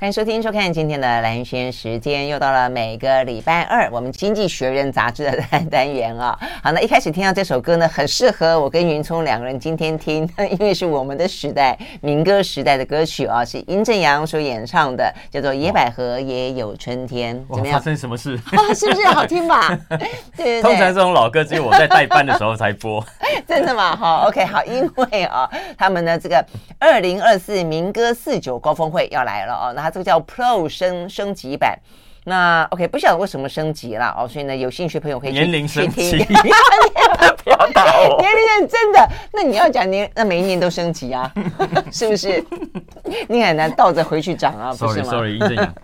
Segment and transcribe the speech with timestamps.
[0.00, 6.38] 欢迎收听、收看今天的蓝轩时间，又到了每个礼拜二，我们《经济学人》杂志的单单元啊。
[6.62, 10.22] 好，那一开始听到这首歌呢，很适合我跟云聪两个人今天听，
[10.52, 17.36] 因为是我们的时代民歌时代的歌曲啊，是殷正阳所演唱的，叫做《野百合也有春天》。
[17.52, 17.76] 怎么样？
[17.76, 18.38] 发生什么事？
[18.52, 19.76] 啊，是不是好听吧？
[19.88, 19.98] 对，
[20.36, 20.62] 对对。
[20.62, 23.04] 通常这种老歌只有我在代班的时候才播。
[23.48, 23.96] 真的吗？
[23.96, 26.44] 好，OK，好，因为啊，他们的这个
[26.78, 29.87] 二零二四民歌四九高峰会要来了哦，那。
[29.90, 31.78] 这个叫 Pro 升升级版，
[32.24, 36.18] 那 OK 不晓得为什么升级了哦，所以呢，有兴趣的朋友可以去年龄升级，
[37.44, 41.32] 不要打我，年龄真的，那你要讲年，那每一年都升级啊，
[41.90, 42.44] 是不是？
[43.28, 45.12] 你很难倒着回去涨啊， 不是吗
[45.56, 45.74] 阳，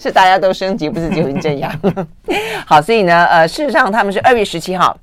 [0.00, 1.70] 是大家都升级，不是只有殷正阳。
[2.66, 4.96] 好，所以呢，呃，事实上他们是二月十七号。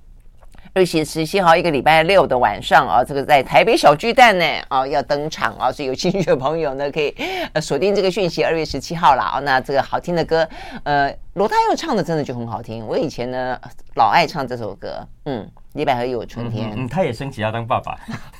[0.75, 7.15] 二月十七号一个礼拜六的晚上啊，这个在台北小巨蛋呢啊要登场啊，所以有兴趣的朋友呢可以
[7.61, 9.39] 锁定这个讯息，二月十七号了啊。
[9.39, 10.45] 那这个好听的歌，
[10.83, 13.57] 呃，罗大佑唱的真的就很好听，我以前呢
[13.95, 15.49] 老爱唱这首歌，嗯。
[15.75, 17.97] 李百合有春天，嗯，他也升级要当爸爸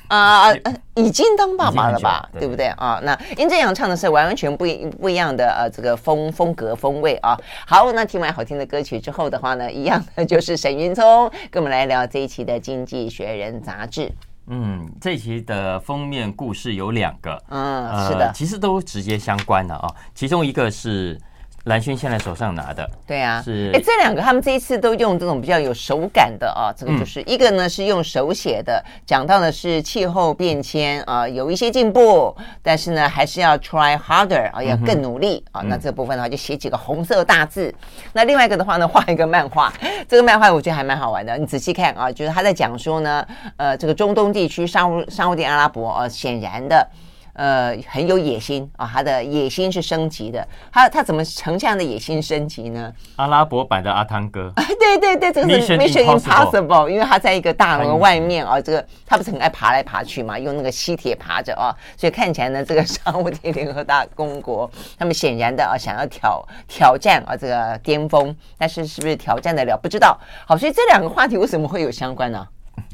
[0.08, 0.52] 啊，
[0.94, 3.00] 已经当爸爸了吧，对不对啊？
[3.02, 7.36] 那殷正阳唱的是完完全不一不一样的呃这个风风格风味啊。
[7.66, 14.10] 好，那听完好听的歌曲之后的话呢，一样的就是沈云聪跟我们来聊这一期的《经济学人》杂志。
[14.48, 19.88] 嗯，这一期的封面故事有两个，嗯，是的，其实都直接相关的啊。
[20.14, 21.18] 其中一个是。
[21.66, 35.60] 兰萱现在手上拿的，对啊，是哎，这两个他们这一次都用这种比较有手感的啊，这个就是一个呢是用手写的，讲到的是气候变迁啊，有一些进步，但是呢还是要 try harder 啊，要更努力啊。
[35.62, 37.74] 那这部分的话就写几个红色大字。
[38.12, 39.72] 那另外一个的话呢，画一个漫画，
[40.08, 41.36] 这个漫画我觉得还蛮好玩的。
[41.36, 46.88] 你仔细看啊，就是他在讲说呢，呃，这个中东地区沙乌沙乌地阿拉伯啊，显然的。
[47.36, 48.88] 呃，很有野心啊！
[48.90, 52.90] 他的野心是升级的，他他怎么成这样的野心升级呢？
[53.16, 69.76] 阿拉伯版的阿汤哥， 对对对，这个是 Mission Impossible，因为他在一个大楼外面啊，这个他不是很爱爬来爬去嘛，用那个吸铁爬着啊，所以看起来呢，这个沙乌地联合大公国，他们显然的啊，想要挑挑战啊这个巅峰，但是是不是挑战得了？
[69.76, 70.18] 不知道。
[70.46, 72.48] 好，所以这两个话题为什么会有相关呢？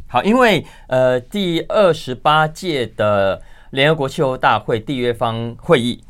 [0.08, 3.40] 好，因为呃，第二十八届的。
[3.72, 6.02] 联合国气候大会缔约方会议，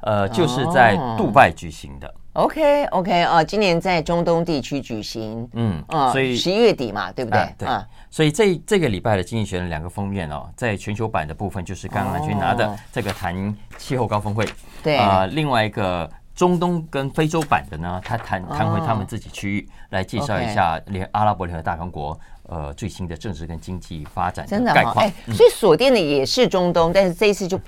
[0.00, 2.06] 呃，就是在杜拜举行的。
[2.34, 7.40] Oh, OK OK 啊，今年在中东地区举行，嗯啊，所以十一月底嘛，对不对？
[7.40, 7.68] 啊、对，
[8.08, 14.46] 所以这这个礼拜的经济学人两个封面哦，在全球版的部分就是刚刚兰萱拿的这个谈气候高峰会，
[14.84, 14.96] 对。
[14.96, 22.16] 啊、呃，另外一个中东跟非洲版的呢，他谈谈回他们自己区域，来介绍一下联阿拉伯联合大公国。
[22.48, 27.60] 呃，最新的政治跟经济发展的概况，哎，所以锁定的也是中东，但是这一次就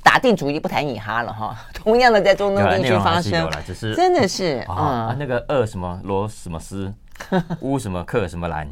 [0.00, 1.56] 打定主意不谈以哈了哈。
[1.74, 6.94] 同样的，在中东地区发生，只是真的是啊，那个二什么罗什么斯，
[7.60, 8.68] 乌什么克什么兰，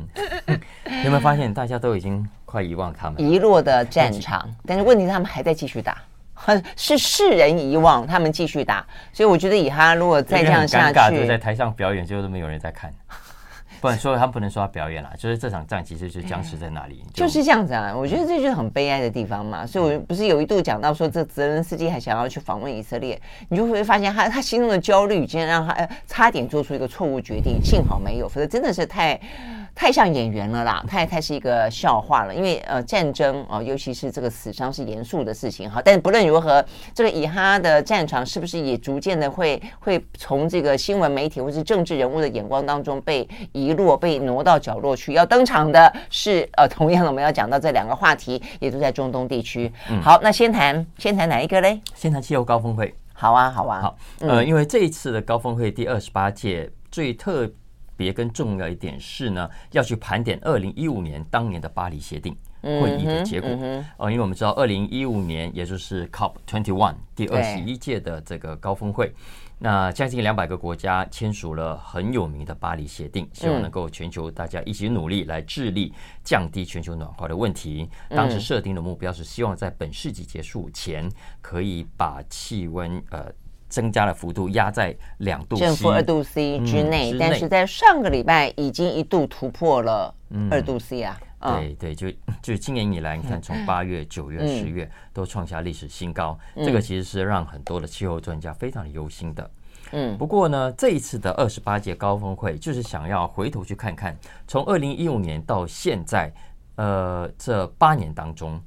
[1.04, 4.48] 有没有发现大家都已经快遗忘他们遗落的战场？
[4.64, 5.98] 但是问题是他们还在继续打，
[6.76, 8.86] 是世人遗忘，他们继续打。
[9.12, 12.92] 所以我觉得以哈如果再这样下去，在台上表演就都没有人在看。
[13.80, 17.94] 不能说他们不能说他表演了，就是这场仗其实就是僵持在那里，就是这样子啊。
[17.96, 19.66] 我觉得这就是很悲哀的地方嘛。
[19.66, 29.20] 所以，我不是有一度讲到说，这泽伦斯基还想要去访问以色列，你就会发现他他心中的焦虑，竟然让他差点做出一个错误决定，幸好没有，否则真的是太。
[29.76, 32.34] 太像演员了啦，太太是一个笑话了。
[32.34, 35.82] 因为呃，战争哦、呃，尤其是这个死伤是严肃的事情哈。
[35.84, 36.64] 但是不论如何，
[36.94, 45.12] 这个以哈的战场是不是也逐渐的会会从这个新闻媒体或是政治人物的眼光当中被遗落、被挪到角落去？
[45.12, 49.70] 要登场的是呃，同样的我们要讲到这两个话题，也都在中东地区。
[49.90, 51.78] 嗯、好，那先谈先谈哪一个嘞？
[51.94, 52.94] 先谈气候高峰会。
[53.12, 53.82] 好啊，好啊。
[53.82, 57.46] 好，呃，因为这一次的高峰会第二十八届最特。
[57.96, 63.48] 别更重要一点是呢，要去盘点二零一五年当年的巴黎协定会议的结果。
[63.96, 69.12] 呃，因为我们知道二零一五年也就是 COP twenty one 第二十一届的这个高峰会，
[69.58, 75.92] 那将近两百个国家签署了很有名的巴黎协定，希望能够全球大家一起努力来致力
[76.22, 77.88] 降低全球暖化的问题。
[78.10, 81.10] 当时设定的目标是希望在本世纪结束前
[81.40, 83.32] 可以把气温呃。
[83.68, 90.14] 增加的幅度压在两度正负二度 C 之内，嗯、但是在上个礼拜已经一度突破了
[90.50, 91.20] 二度 C 啊！
[91.40, 92.10] 嗯、对对，就
[92.42, 99.50] 就今年以来，你看从八月、九月、十月都创下历史新高，嗯、这个其实是让很多的气候专家非常的忧心的。
[99.92, 104.16] 嗯，不过呢，这一次的二十八届高峰会就是想要回头去看看，
[104.48, 106.32] 从二零一五年到现在，
[106.74, 108.60] 呃，这八年当中，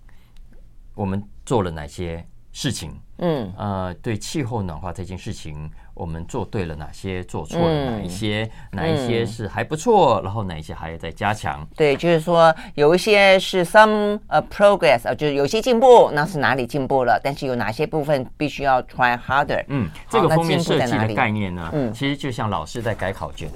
[0.96, 2.26] 我们做了哪些
[2.60, 2.92] 事情？
[3.20, 11.66] 嗯，呃，对气候暖化这件事情，我们做对了哪些，做错了哪一些，嗯、哪一些是还不错，嗯、然后哪一些还要再加强。
[11.78, 17.18] 对，就是说有一些是 some 呃 progress 啊，就是有些进步，那是哪里进步了？
[17.24, 19.64] 但是有哪些部分必须要 try harder？
[19.70, 23.50] 嗯，这个封面设计的概念呢，嗯，其实就像老师在改考卷。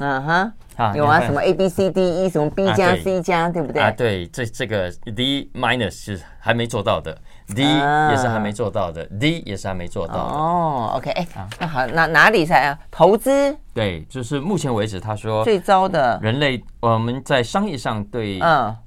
[0.00, 3.80] 嗯哼，啊，有啊，什么 A B C D E，什么 B 加 C 加，对不对？
[3.80, 7.16] 啊，对，这这个 D minus 是还没做到的
[7.48, 10.20] ，D 也是还没做到的，D 也是还没做到的。
[10.20, 11.26] 哦，OK，哎，
[11.58, 12.78] 那好，那哪里才啊？
[12.90, 13.56] 投资？
[13.72, 18.38] 对，就是目前为止，他说最糟的人类，我们在商业上对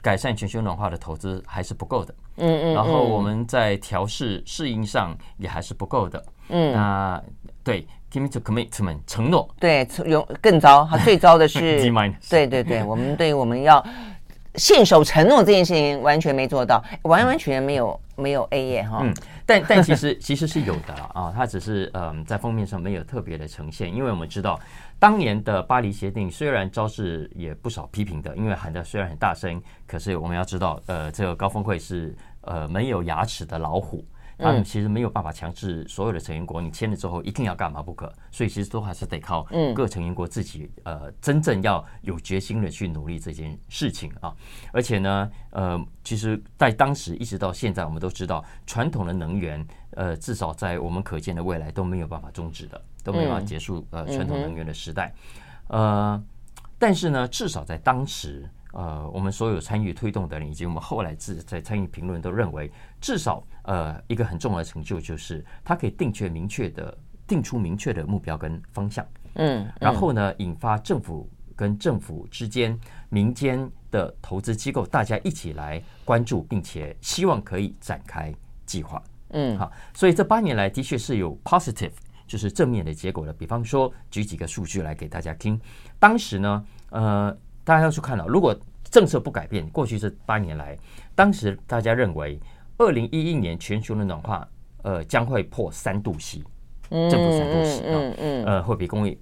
[0.01, 2.13] 改善全球暖化的投资还是不够的。
[2.37, 6.23] 嗯嗯，然后我们在调试适应上也还是不够的。
[6.49, 7.21] 嗯，那
[7.63, 7.85] 对。
[8.09, 11.59] ，give me to commitment 承诺，对，有更糟，它最糟的是，
[12.29, 13.85] 对对对，我们对我们要
[14.55, 18.99] 信守承诺这件事情完全没做到，完完全全没有没有 A 耶哈。
[19.01, 19.13] 嗯，
[19.45, 24.59] 但但其实其实是有的啊，它只是嗯在封面上没有特别的呈现，因为我们知道
[24.99, 34.03] 当年的巴黎协定虽然招致也不少批评的，因为喊得虽然很大声，可是我们要知道，呃，这个高峰会是呃没有牙齿的老虎。
[34.37, 44.33] 他们其实没有办法强制所有的成员国，你签了之后一定要干嘛不可，所以其实都还是得靠各成员国自己，呃，真正要有决心的去努力这件事情啊。
[44.71, 55.13] 而且呢，呃，其实，在当时一直到现在，我们都知道，传统的能源，呃，至少在我们可见的未来都没有办法终止的，都没有办法结束呃传统能源的时代。
[55.67, 56.23] 呃，
[56.77, 58.49] 但是呢，至少在当时。
[58.77, 62.71] 呃，我们所有参与推动的人，以及我们后来自在参与评论，都认为，
[63.01, 66.95] 至少呃，一个很重要的成就就是，它可以定确明确的
[67.25, 69.03] 定出明确的目标跟方向。
[69.33, 72.79] 嗯，然后呢，引发政府跟政府之间、
[73.09, 78.31] 民间的投资机构大家一起来关注，并且希望可以展开
[78.67, 79.01] 计划。
[79.29, 81.93] 嗯，好，所以这八年来的确是有 positive，
[82.27, 83.33] 就是正面的结果的。
[83.33, 85.59] 比方说，举几个数据来给大家听。
[85.97, 87.35] 当时呢，呃。
[87.67, 88.57] 大家要去看到，如果
[88.89, 90.77] 政策不改变，过去这八年来，
[91.13, 92.39] 当时大家认为，
[92.77, 94.47] 二零一一年全球的暖化，
[94.83, 96.41] 呃，将会破三度 C，
[96.89, 99.17] 正负三度 C 啊，嗯，呃，会比工业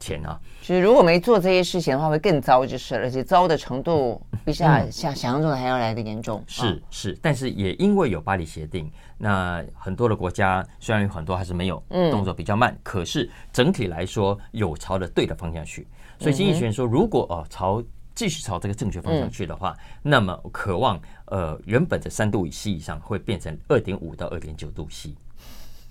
[0.00, 0.36] 前啊。
[0.62, 6.42] 其实如果没做这些事情的话，会更糟，就是，而且糟的程度比想象中的还要来的严重。
[6.48, 11.80] 是是，但是也因为有巴黎协定，那很多的国家虽然有很多还是没有，
[12.10, 15.86] 动作比较慢，可是整体来说有朝着对的方向去。
[16.18, 17.82] 所以经济学人说，如果哦朝
[18.14, 25.14] 继续朝这个正确方向去的话，嗯、那么渴望呃原本的三度以西以上会变成二点五到二点九度 C。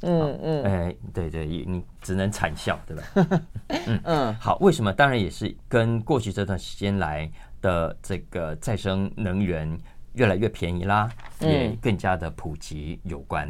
[0.01, 3.41] 嗯嗯，哎对对，你只能惨笑对吧？
[3.87, 4.91] 嗯嗯，好，为什么？
[4.91, 7.31] 当然也是跟过去这段时间来
[7.61, 9.79] 的这个再生能源
[10.13, 13.49] 越来越便宜啦，也更加的普及有关。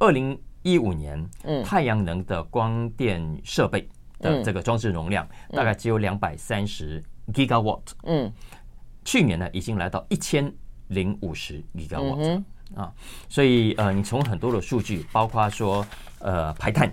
[0.00, 3.88] 二零一五年，嗯，太阳能的光电设备。
[4.22, 7.02] 的这个装置容量大概只有两百三十
[7.34, 8.32] gigawatt，嗯，
[9.04, 10.50] 去年呢已经来到一千
[10.88, 12.42] 零五十 gigawatt
[12.74, 12.90] 啊，
[13.28, 15.86] 所以呃，你从很多的数据，包括说
[16.20, 16.90] 呃排碳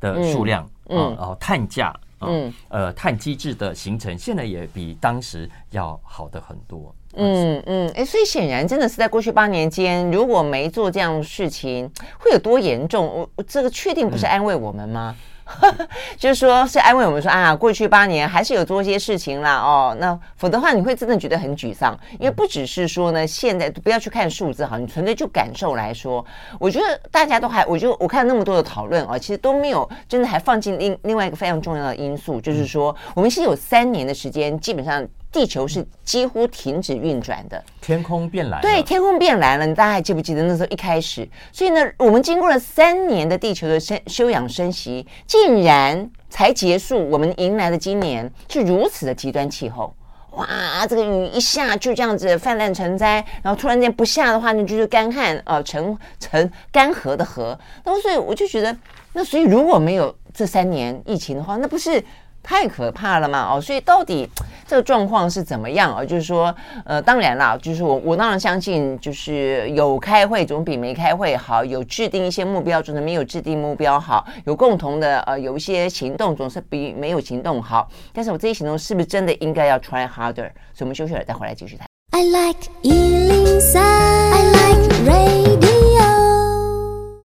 [0.00, 6.94] 的数量啊，然后碳价嗯，呃碳机制的形成，现在也比当时要好的很多。
[7.14, 13.04] 嗯嗯，哎，所以显然真的是在过去八年间，如果没做这样的事情，会有多严重？
[13.04, 15.14] 我我这个确定不是安慰我们吗？
[16.18, 19.96] 就是说，是安慰我们说啊，过去八年还是有做一些事情啦哦。
[19.98, 26.24] 那否则的话，你会真的觉得很沮丧，因为不只是说呢，现在不要去看数字哈，你纯粹就感受来说，
[26.58, 35.06] 我觉得大家都还，我就我看那么多的讨论啊，其实都没有真的还放进另另外一个非常重要的因素，就是说，我们是有三年的时间，基本上。
[35.32, 38.60] 地球是几乎停止运转的，天空变蓝。
[38.60, 39.66] 对，天空变蓝了。
[39.66, 41.26] 你大家还记不记得那时候一开始？
[41.50, 47.08] 所以呢，我们经过了三年的地球的生休养生息，竟然才结束。
[47.08, 49.94] 我们迎来的今年是如此的极端气候，
[50.32, 50.86] 哇！
[50.86, 57.58] 这个雨一下就这样子泛滥成灾，然后突然间不下的话，那就是干旱，呃，成成干涸的河。
[57.84, 58.76] 那么所以我就觉得，
[59.14, 62.04] 那所以如果没有这三年疫情的话，那不是？
[62.42, 63.48] 太可怕了嘛！
[63.52, 64.28] 哦，所以到底
[64.66, 66.04] 这个状况是怎么样啊？
[66.04, 77.88] 就是说，呃，当然啦，就是我我当然相信，就是有开会总比没开会好，有制定一些目标总是没有制定目标好，有共同的呃有一些行动总是比没有行动好。
[78.12, 80.50] 但是我这些行动是不是真的应该要 try harder？
[80.74, 81.86] 所以我们休息了再回来继续谈。
[82.10, 85.41] I like 103, I like radio.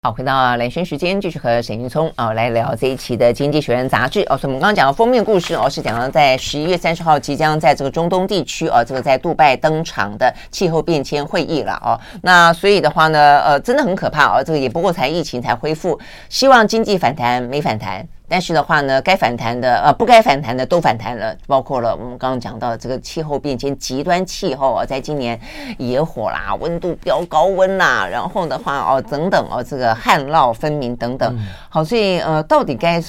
[0.04, 4.36] 好，回到蓝轩时间，继续和沈玉聪啊来聊这一期的《经济学人》杂志哦。
[4.36, 11.98] 所以我们刚刚讲的封面故事哦，是讲到在十一月三十号即将在这个中东地区哦，这个在杜拜登场的气候变迁会议了哦。
[12.20, 14.44] 那所以的话呢，呃，真的很可怕哦。
[14.44, 18.06] 这个也不过才疫情才恢复，希望经济反弹没反弹。
[18.26, 25.38] 但是的话呢，该反弹的呃，不该反弹的都反弹了，包括了我们刚刚讲到的这个气候变迁、极端气候啊，在今年
[25.76, 31.38] 野火啦、温度飙高温啦，然后的话哦等等哦，这个旱涝分明等等。
[31.68, 33.02] 好，所以呃，到底该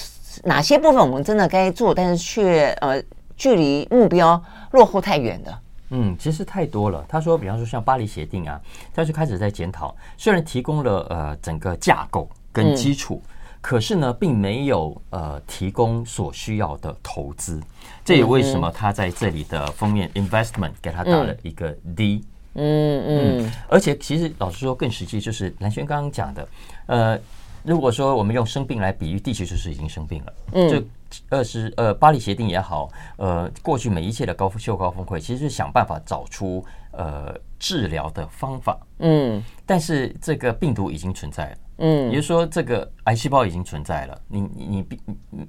[0.44, 3.02] 哪些部分我们真的该做，但是却呃
[3.38, 4.40] 距离目标
[4.72, 5.58] 落后太远的？
[5.92, 7.06] 嗯，其实太多了。
[7.08, 8.60] 他说，比方说像巴黎协定啊，
[8.94, 13.22] 他就开始在检讨，虽然提供了呃整个架构跟基础。
[13.24, 13.32] 嗯
[13.66, 17.60] 可是呢，并没有呃提供所需要的投资，
[18.04, 22.24] 这也为什么他在这里的封面 investment 给他打了一个 D。
[22.54, 26.48] 嗯嗯，嗯，而且其实老实说，更实际就是蓝轩刚刚讲的，
[26.86, 27.20] 呃，
[27.64, 30.34] 如果说我们用生病来比喻，地球就是已经生病了。
[30.52, 30.84] 嗯，就
[31.30, 38.78] 二十呃巴黎协定也好，呃过去每一届的高气候高峰会，其实是想办法找出呃治疗的方法。
[39.00, 41.58] 嗯，但是这个病毒已经存在了。
[41.78, 44.88] 嗯，也就是说，这个癌细胞已经存在了，你你
[45.30, 45.48] 你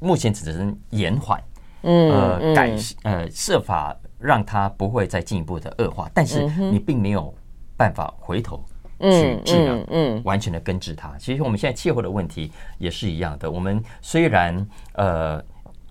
[0.00, 1.42] 目前只能延缓，
[1.82, 7.32] 嗯，呃，改呃设法让它不会再进一步的恶化，但是你并没有
[7.76, 8.64] 办法回头
[8.98, 11.16] 去治疗，嗯，完全的根治它。
[11.18, 15.42] 其实我们现在气候的问题也是一样的，我们虽然呃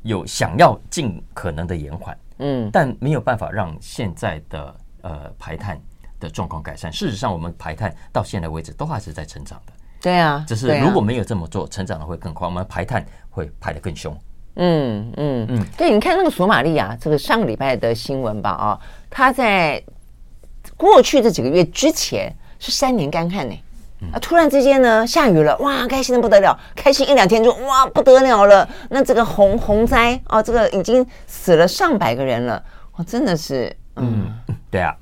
[0.03, 5.79] 有想要尽可能的延缓，嗯，但没有办法让现在的呃排碳。
[6.19, 6.91] 的状况改善。
[6.91, 9.73] 事实上，我们排碳到现在为止都还是在成长的。
[10.01, 14.15] 对啊，只是如果没有这么做，成长的会更快，我们排碳会排得更凶。
[14.57, 18.79] 嗯嗯嗯，对，你看那个索马利亚这个上个礼拜的新闻吧，啊，
[19.09, 19.83] 他在
[20.77, 23.55] 过去这几个月之前是三年干旱呢，
[24.13, 28.69] 啊，突然之间呢下雨了，哇，开心的不得了，开心一两天就哇不得了了。
[28.89, 32.63] 那这个洪洪灾啊，这个已经死了上百个人了，
[32.97, 33.75] 哇，真的是。
[33.97, 34.29] 嗯，
[34.69, 34.93] 对啊，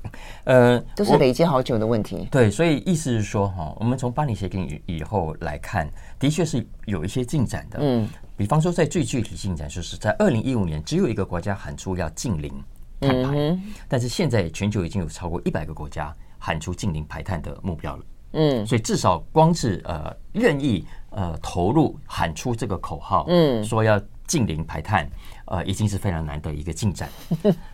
[0.44, 2.28] 呃，都是累积好久的问题。
[2.30, 7.78] 对，所以意思是说，哈，我们从巴黎协定以以后来看，的确是有一些进展的。
[7.82, 12.52] 嗯，比方说，在最具体进展，就是在二零一五年，只有一个国家喊出要净零
[13.00, 18.02] 碳排，嗯，但是现在全球已经有超过一百个国家喊出禁零排碳的目标了。
[18.34, 25.10] 嗯，所以至少光是呃愿意呃投入喊出这个口号，嗯，说要净零排碳，
[25.46, 27.08] 呃，已经是非常难得一个进展。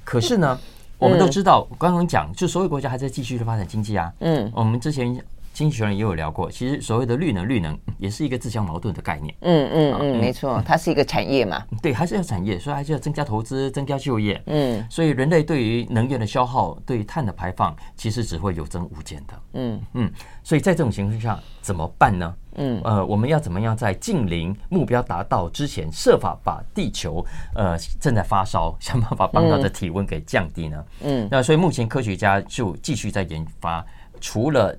[0.02, 0.58] 可是呢？
[1.00, 4.12] 我们都知道，刚刚讲，就所有国家还在继续的发展经济啊。
[4.20, 5.12] 嗯，我们之前
[5.52, 9.34] 经济学人也有聊过，其实所谓的绿能，绿能也是一个自相矛盾的概念。
[9.40, 11.62] 嗯嗯嗯，没错，它是一个产业嘛。
[11.82, 14.40] 对，还是要产业，所以还是要增加投资，增加就业。
[14.46, 19.34] 嗯，所以人类对于能源的消耗，对于碳的排放，其实只会有增无减的。
[19.54, 22.34] 嗯嗯，所以在这种情况下怎么办呢？
[22.62, 27.24] 嗯，呃，我们要怎么样在近邻目标达到之前，设法把地球
[27.54, 30.84] 呃正在发烧，想办法帮它的体温给降低呢？
[31.00, 33.82] 嗯，那所以目前科学家就继续在研发，
[34.20, 34.78] 除了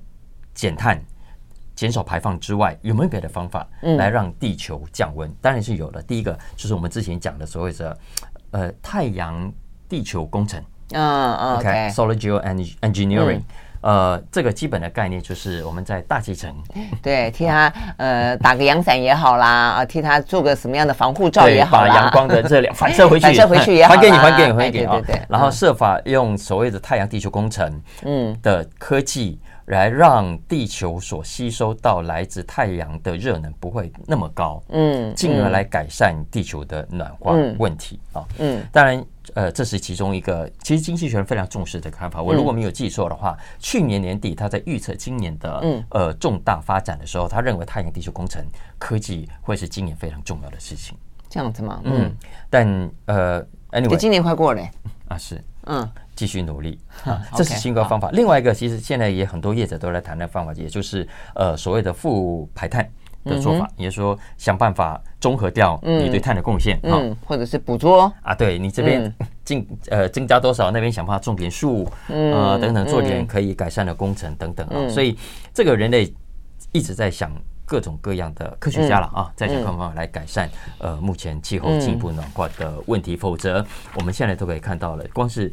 [0.53, 1.03] 减碳、
[1.73, 5.33] 减少排放之外，有没有别的方法来让地球降温？
[5.41, 5.99] 当然是有的。
[6.03, 7.97] 第一个就是我们之前讲的所谓的
[8.51, 9.51] 呃太阳
[9.89, 13.41] 地球工程啊，OK，Solar Geoengineering。
[13.81, 16.55] 呃，这个基本的概念就是我们在大气层，
[17.01, 25.01] 对，替他呃打个阳伞也好啦，啊，替他做个什么样的防护罩也好，把阳光的热量 反射回去， 反射回去也好，还给你，还给你，还给你啊！
[25.05, 29.39] 对，然后设法用所谓的太阳地球工程，嗯，的科技。
[29.67, 39.01] 来让地球所吸收到来自太阳的热能不会那么高，嗯，进而来改善地球的暖化问题啊，嗯，当然，
[39.33, 42.21] 呃，这是其中一个，其实经济学人非常重视的看法。
[42.21, 48.43] 我如果没有记错的话，去年年底他在预测今年的呃重大发展的时候，他认为太阳地球工程
[48.77, 50.97] 科技会是今年非常重要的事情。
[51.29, 51.81] 这样子吗？
[51.83, 52.11] 嗯，
[52.49, 54.61] 但呃，anyway，今年快过了
[55.07, 55.89] 啊，是，嗯。
[56.13, 58.11] 继续努力 啊，这是新的方法。
[58.11, 62.87] 另外一个，其实现在也很多业者都在谈的方法，也就是呃所谓的负排碳
[63.25, 68.11] 的做法，也就是说想办法综合掉你对碳的贡献啊，或者是捕捉。
[68.21, 69.13] 啊，对你这边
[69.43, 74.87] 进呃增加多少，那边想办法种点树啊等等，做点可以改善的工程等等啊。
[74.89, 75.17] 所以
[75.53, 76.13] 这个人类
[76.71, 77.31] 一直在想
[77.65, 80.49] 各种各样的科学家了啊，在想办法来改善
[80.79, 85.51] 呃目前气候进一步暖化的问题，否则我们现在都可以看到了，光是。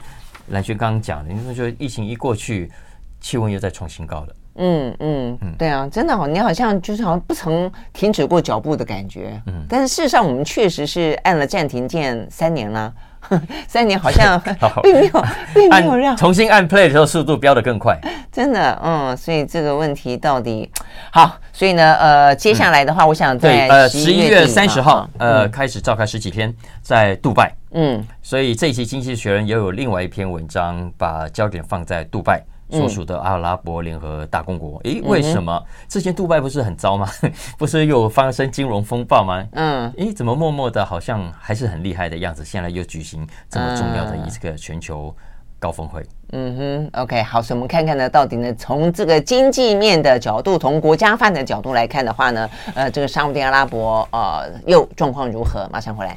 [0.50, 2.72] 蓝轩刚刚讲的，你说疫情一过去，
[3.20, 4.34] 气温又在创新高了。
[4.58, 9.40] 嗯嗯嗯，对啊，真的好，你好像就是好像不曾停止过脚步的感觉。
[9.46, 12.92] 嗯，但是事实上，我们确实是按了暂停键三年了。
[13.66, 14.40] 三年好像
[14.80, 17.98] 并没有，并没有让 重新按 play 的时候速度飙得更快。
[18.32, 20.70] 真的，嗯，所以这个问题到底
[21.10, 32.42] 好，所以呢，呃，接下来的话，我想在对呃十一月三十号，呃，开始召开十几天在杜拜，嗯，所以这一期《经济学人》也有另外一篇文章，把焦点放在杜拜。
[32.70, 35.58] 所属的阿拉伯联合大公国，诶，为什么
[35.88, 37.08] 之前杜拜不是很糟吗？
[37.56, 39.42] 不是又发生金融风暴吗？
[39.52, 42.44] 嗯，诶，怎么默默的好像还是很厉害的样子？
[42.44, 45.16] 现在又举行这么重要的一个全球
[45.58, 46.04] 高峰会。
[46.32, 46.56] 嗯
[46.92, 55.66] 哼，OK，好，所以我们看看呢，到底呢，从这个经济面的角度，从国家发展的角度来看的话呢，呃，这个沙乌地阿拉伯呃又状况如何？
[55.72, 56.14] 马上回来。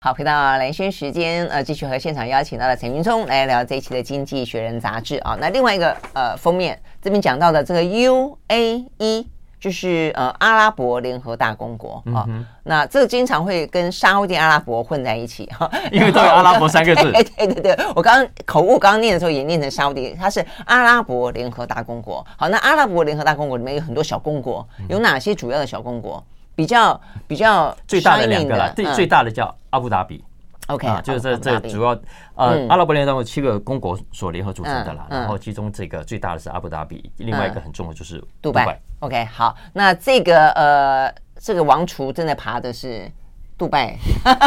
[0.00, 5.36] 好，回到蓝轩时间，呃，继续和现场邀请到了陈云聪来聊这一期的《经济学人》杂志啊。
[5.40, 9.26] 那另外一个呃封面这边讲到的这个 UAE，
[9.60, 12.24] 就是呃阿拉伯联合大公国啊。
[12.28, 17.10] 嗯、那这个经常会跟沙乌地阿拉伯混在一起哈，因为都有阿拉伯三个字。
[17.12, 22.26] 对对对对，我刚刚口误，刚刚念的时候也念成沙乌地，它是阿拉伯联合大公国。
[22.36, 26.22] 好，那阿拉伯联合大公国里面有很多小公国，有哪些主要的小公国？
[26.56, 30.22] 比较比较最大的两个了，最最大的叫阿布达比
[30.68, 31.98] ，OK，就是这这主要
[32.36, 43.10] 呃阿拉伯联合大公国七个公国所联合组成的啦，然后其中这个最大的是阿布达比，另外一个很重要就是杜拜，OK，好，那这个呃这个王厨正在爬的是
[43.58, 43.96] 杜拜，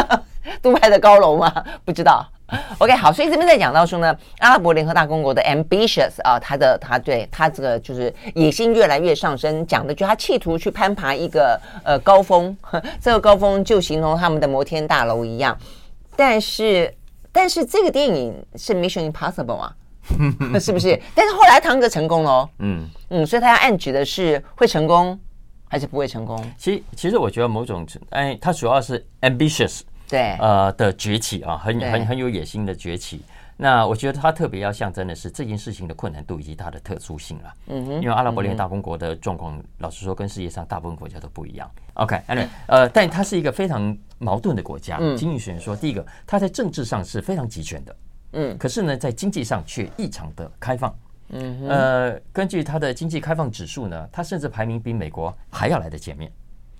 [0.60, 1.52] 杜拜的高楼吗？
[1.84, 2.26] 不知道。
[2.78, 12.56] OK，好，所以这边在讲到说呢，阿拉伯联合大公国的 ambitious 啊，他的他对他这个就是野心越来越上升，讲的就他企图去攀爬一个呃高峰，
[13.00, 15.56] 这个高峰就形容他们的摩天大楼一样。
[16.16, 16.92] 但是
[17.30, 19.76] 但是这个电影是 Mission Impossible 啊，
[20.60, 21.00] 是不是？
[21.14, 25.18] 但是后来汤哥成功了哦，嗯嗯，所以他要暗指的是会成功
[25.68, 26.42] 还是不会成功？
[26.56, 29.80] 其实其实我觉得某种哎，他主要是 ambitious。
[30.08, 33.20] 对，呃的崛起啊，很很很有野心的崛起。
[33.60, 37.52] 那我觉得它特别要象征的是这件事情的困难度以及它的特殊性了。
[37.66, 41.68] 嗯哼，因为阿拉伯联合大公国的状况，老实说跟世界上大部分国家都不一样。
[41.94, 44.98] OK，Anyway，呃，但它是一个非常矛盾的国家。
[45.16, 47.94] 经济学人说，第一个，它在政治上是非常集权的，
[48.38, 50.96] 嗯，可是呢，在经济上却异常的开放。
[51.30, 56.30] 嗯，呃，根据它的经济开放指数呢，它甚至排名比美国还要来得前面。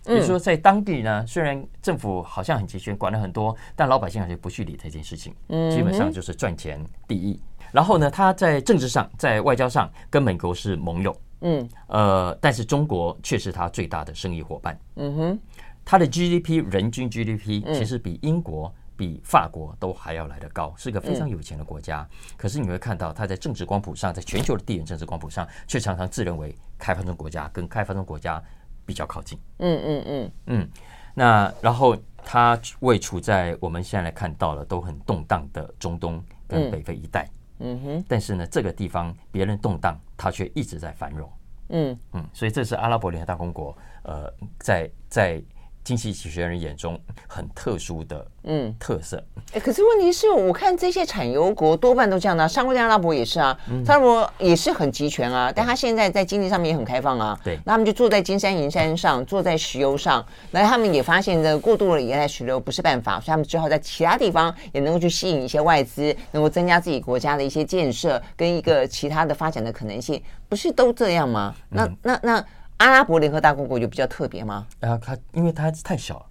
[0.05, 5.35] 比如说，在当地呢，虽然政府好像很集权，管了很多，但老百姓还是不去理这件事情。
[5.71, 7.39] 基本上就是赚钱第一。
[7.73, 11.15] 然后呢，他在政治上、在外交上跟美国是盟友。
[11.43, 14.81] 嗯，呃，但是中国却是他最大的生意伙伴。
[14.97, 15.39] 嗯哼，
[15.85, 22.07] 他的 GDP 人均 GDP 其实比英国、比法国都还要来得高，是个非常有钱的国家。
[22.37, 28.43] 可是你会看到，它在政治光谱上，在全球的地缘政治光谱上，却常常自认为开发中国家跟开发中国家。
[28.89, 30.71] 比较靠近，嗯嗯嗯嗯，
[31.13, 41.31] 那然后它位处在我们现在来看到了都很动荡的中东跟北非一带，嗯哼，但是呢，这个地方别人动荡，它却一直在繁荣，
[41.69, 45.43] 嗯嗯，所以这是阿拉伯联合大公国，呃，在在。
[45.89, 48.75] 经济学人眼中很特殊的嗯。
[48.79, 49.23] 特色，
[49.55, 71.55] 哎，可是问题是我看这些产油国多半都这样的，沙乌地阿拉伯也是啊，沙特阿拉伯也是很集权啊，但他现在在经济上面也很开放啊，对，那他们就坐在金山银山上，坐在石油上，那他们也发现这过度的依赖石油不是办法，所以他们只好在其他地方也能够去吸引一些外资，能够增加自己国家的一些建设跟一个其他的发展的可能性，不是都这样吗？
[71.71, 72.35] 那那那。
[72.39, 72.45] 那
[72.79, 74.67] 阿拉伯联合大公国就比较特别吗？
[74.81, 76.27] 啊，它因为它太小了，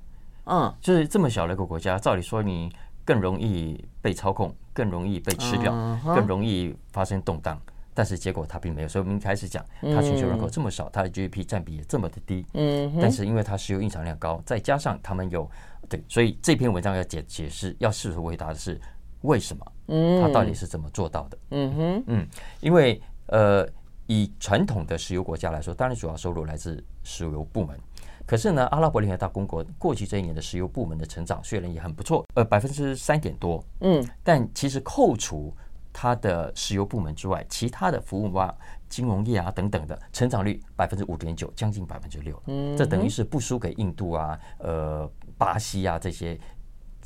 [0.45, 2.71] 嗯，就是这么小的一个国家，照理说你
[3.05, 5.73] 更容易被操控，更容易被吃掉，
[6.05, 7.59] 更容易发生动荡。
[7.93, 8.87] 但是结果它并没有。
[8.87, 15.49] 所以我们一开始讲，它全球人口这么少，它的 GDP 占比也这么的低，嗯，但是因为它石油蕴藏量高，再加上他们有
[15.89, 18.79] 对，所以这篇文章要解解释，要试图回答的是
[19.23, 21.37] 为什么，嗯，它到底是怎么做到的？
[21.49, 22.27] 嗯哼，嗯，
[22.61, 23.67] 因为呃。
[24.07, 27.77] 以传统的石油国家来说，当然主要收入来自石油部门。
[28.25, 35.53] 可是呢，阿拉伯联合大公国过去这一年的石油部门的成长虽然也很不错，呃，百分之三点多，嗯，但其实扣除
[35.93, 38.53] 它的石油部门之外，其他的服务啊、
[38.89, 46.37] 金融业啊等等的成长率百分之五点九，将近百分之六，嗯，这等于是不输给印度啊、呃、巴西啊这些。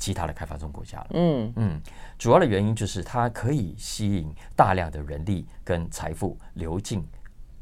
[0.02, 1.52] 其他的开发中国家了，嗯。
[1.54, 1.80] 嗯，
[2.18, 7.06] 主要的原因就是它可以吸引大量的人力跟财富流进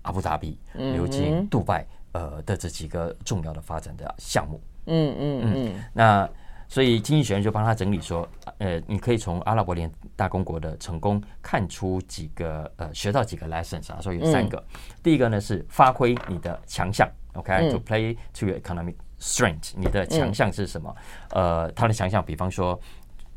[0.01, 5.85] 阿布扎比、流进杜拜，呃的这几个重要的发展的项目，嗯嗯嗯。
[5.93, 6.27] 那
[6.67, 8.27] 所以经济学人就帮他整理说，
[8.57, 14.65] 呃，你可以从阿拉伯联大公国的成功看出几个呃，学到几个 lessons 啊，说有三个。
[15.03, 20.95] 第一个呢是发挥你的强项，OK，to play to your economic strength，你的强项是什么？
[21.31, 22.79] 嗯、呃，他的强项，比方说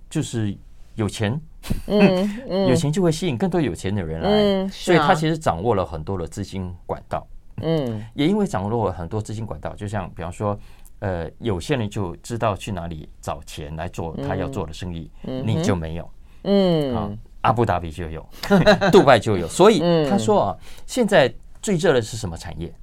[0.09, 0.55] 就是
[0.95, 1.39] 有钱，
[1.87, 1.99] 嗯，
[2.49, 2.67] 嗯。
[2.67, 7.27] 有钱就会吸引更多有钱的人来，所以他其实掌握了很多的资金管道，
[7.61, 10.57] 嗯，也因为掌握了很多资金管道，就像比方说，
[10.99, 16.09] 呃，有些人就知道去哪里找钱来做他要做的生意，嗯、你就没有，
[16.43, 18.25] 嗯，啊，阿布达比就有，
[18.91, 22.73] 杜拜就有，所以他说啊，现在最热的是什么产业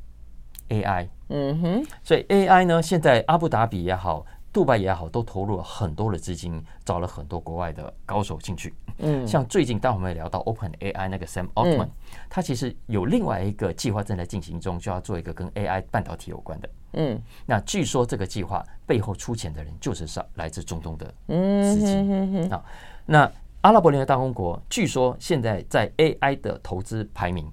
[0.70, 8.74] ？AI，嗯哼，所以 AI 呢，现在阿布达比也好，杜拜也好，都投入了很多的资金，找了很多国外的高手进去。
[8.98, 11.88] 嗯， 像最近当我们也聊到 OpenAI 那个 Sam Altman，
[12.28, 16.70] 他其实有另外一个计划正在进行中，就要做一个跟 AI 半导体有关的。
[16.94, 22.64] 嗯，那据说这个计划背后出钱的人就是上来自中东的资金啊。
[23.06, 23.30] 那
[23.60, 27.50] 阿拉伯联合大公国据说现在在 AI 的投资排名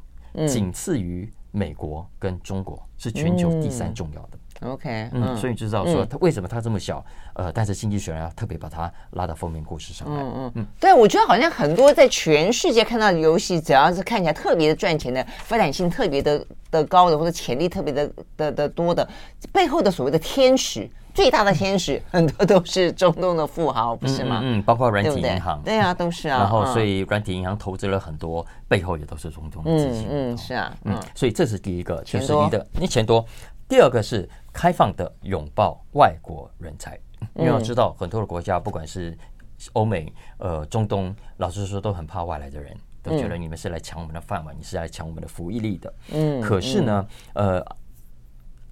[0.48, 1.32] 仅次于。
[1.52, 4.38] 美国跟中国是全球第三重要的。
[4.62, 10.22] 嗯、OK，嗯，所以你知道说他为什么他这么小，呃，但是经济学人要特别把他拉到封面故事上来。
[10.22, 19.08] 嗯嗯嗯，对，我觉得好像很多在全世界看到的游戏，只要是看起来特别的赚钱的，发展性特别的的高的，或者潜力特别的的的多的，
[19.52, 20.90] 背后的所谓的天使。
[21.18, 24.40] 最大的天使很多都是中东的富豪，不是吗？
[24.44, 26.38] 嗯，嗯，包括软体银行，对啊，都是啊。
[26.38, 30.08] 然后，所以软体银行投资了很多，背后也都是中东的资金。
[30.12, 33.26] 嗯，是啊，嗯，所以这是第一个，就是你的你钱多。
[33.68, 37.00] 第二个是开放的拥抱外国人才，
[37.36, 39.18] 因为要知道很多的国家，不管是
[39.74, 45.94] 欧美、呃中东，老实说都很怕外来的人，都觉得你们是来抢我们的饭碗，你是来抢我们的服役力的。
[46.14, 47.64] 嗯，可是呢，呃，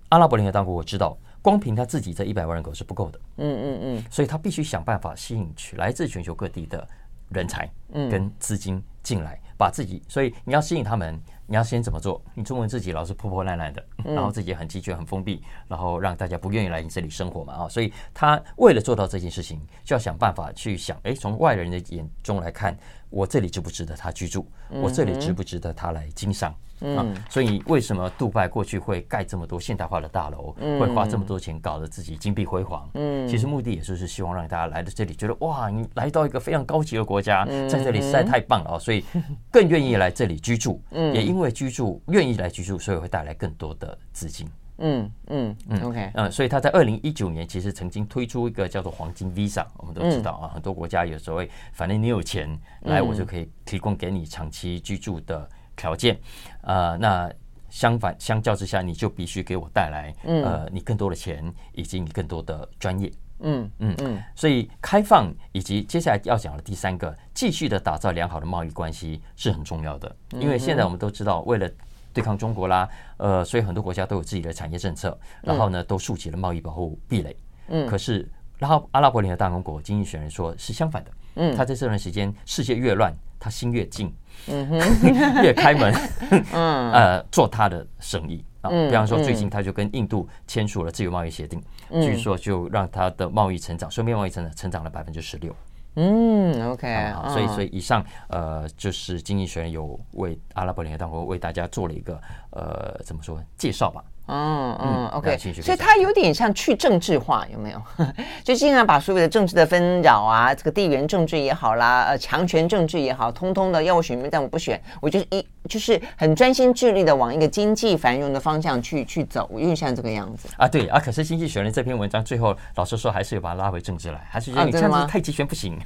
[0.10, 1.18] 阿拉伯联合大国我知道。
[1.42, 6.88] 光凭他自己这一百万人口是不够的，嗯嗯嗯，所以他必须想办法吸引去来自全球各地的
[7.30, 12.22] 人才，跟资金进来，把自己，所以你要吸引他们，你要先怎么做？
[12.34, 22.76] 你中文自己老是破破烂烂的，然后自己很集权、很封闭，然后让大家不愿意来你这里生活嘛啊，所以他为了做到这件事情，就要想办法去想，哎，从外人的眼中来看，
[23.10, 24.46] 我这里值不值得他居住？
[24.70, 26.54] 我这里值不值得他来经商？
[26.82, 32.90] 嗯、啊，所以为什么杜拜过去会盖这么多现代化的大楼，嗯、会花这么多钱搞得自己金碧辉煌？
[32.96, 39.06] 嗯，其实目的也就是希望让大家来到这里觉得哇，你来到一个非常高级的国家，在这里实在太棒了，所以
[39.50, 40.82] 更愿意来这里居住。
[40.92, 44.46] 嗯，也因为居住愿意来居住，所以会带来更多的资金。
[44.78, 52.50] 嗯嗯嗯，OK，嗯，所以他在二零一九年其实曾经推出一个叫做黄金 Visa，我们都知道啊，很多国家有所谓，反正你有钱
[52.82, 55.48] 来，我就可以提供给你长期居住的。
[55.78, 56.18] 条件，
[56.62, 57.30] 呃，那
[57.70, 71.70] 相反，相较之下，你就必须给我带来，呃，你更多的钱以及你更多的专业，嗯嗯嗯，所以开放以及接下来要讲的第三个，继续的打造良好的贸易关系是很重要的，因为现在我们都知道，为了
[72.16, 77.36] 对抗中国啦，呃，所以很多国家都有自己的产业政策，然后呢，都竖起了贸易保护壁垒，
[77.68, 84.12] 嗯，可是，然后阿拉伯联合大公国经济学人说是相反的，嗯，他在这段时间世界越乱，他心越静。
[84.48, 84.80] 嗯哼，
[85.44, 85.94] 越开门，
[86.54, 88.44] 嗯， 呃，做他的生意。
[88.62, 88.70] 啊。
[88.70, 91.62] 比方说，最近他就跟印度签署了自由贸易协定，
[92.02, 95.56] 据说就让他的贸易成长，双边贸易成长成长了百分之十六。
[95.96, 102.20] 嗯，OK，所以，所以以上呃，就是经济学人有为阿拉伯联合大公国为大家做了一个
[102.52, 104.04] 呃，怎么说介绍吧。
[104.28, 107.82] 嗯嗯，OK，所以它有点像去政治化，有没有？
[108.44, 120.68] 就经常把所有的政治的纷扰啊，这个地缘政治也好啦，呃，强权政治也好，通通的要我选，但我不选，我就是一就是很专心致力的往一个经济繁荣的方向去去走，有点像这个样子啊。
[120.68, 125.80] 对啊，可是经济学人这篇文章最后老实说还是有把它拉回政治来，还是觉得你这样子太极权不行。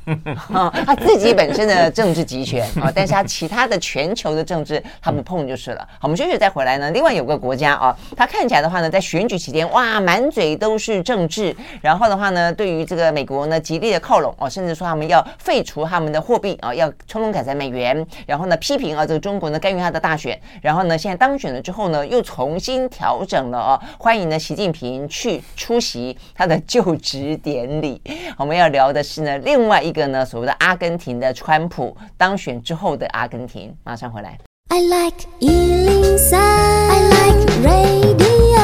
[0.53, 5.85] 啊， 他自己本身的政治集权啊，但是他其他的全球的政治他不碰就是了。
[5.93, 6.89] 好，我们休息再回来呢。
[6.91, 8.28] 另外有个国家啊，他。
[8.29, 11.53] 看起来的话呢，在选举期间，哇，满嘴都是政治。
[11.81, 18.05] 然后的话呢，对于这个美国呢，极力的靠拢哦，甚至说他们要废除他们的货币啊，要通通改成美元。
[18.27, 20.39] 然后呢，批评啊，这个中国呢干预他的大选。
[20.61, 27.99] 然后呢，现在当选了之后呢，又重新调整了哦，欢迎呢习近平去出席他的就职典礼。
[28.37, 33.75] 我们要聊的是呢，另外一个呢，所谓的阿根廷的川普当选之后的阿根廷。
[33.83, 34.37] 马上回来。
[34.71, 37.18] I like 103, I like
[37.63, 38.59] Radio，